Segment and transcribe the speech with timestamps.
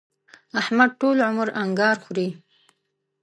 [0.59, 2.29] احمد ټول عمر انګار خوري.